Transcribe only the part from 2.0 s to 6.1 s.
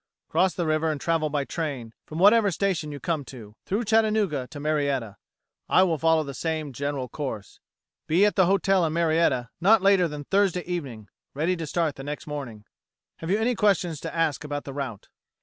from whatever station you come to, through Chattanooga to Marietta. I will